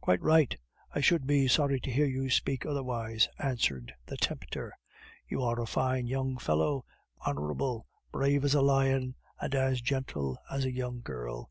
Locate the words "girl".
11.02-11.48